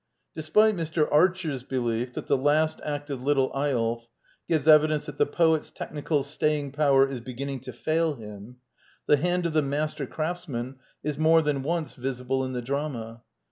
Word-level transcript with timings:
* 0.21 0.33
Despite 0.33 0.75
Mr. 0.75 1.07
Archer's 1.11 1.61
belief 1.61 2.13
that 2.13 2.25
the 2.25 2.35
last 2.35 2.81
act 2.83 3.11
of" 3.11 3.21
Little 3.23 3.51
Eyolf" 3.53 4.07
gives 4.49 4.67
evidence 4.67 5.05
that" 5.05 5.17
the 5.19 5.27
poet's 5.27 5.69
tech 5.69 5.93
nical 5.93 6.23
staying 6.23 6.71
power 6.71 7.07
is 7.07 7.19
beginning 7.19 7.59
to 7.59 7.71
fail 7.71 8.15
him," 8.15 8.55
the 9.05 9.17
hand 9.17 9.45
of 9.45 9.53
the 9.53 9.61
master 9.61 10.07
craftsman 10.07 10.77
is 11.03 11.19
more 11.19 11.43
than 11.43 11.61
once 11.61 11.93
visible 11.93 12.43
in 12.43 12.53
the 12.53 12.63
drama. 12.63 13.21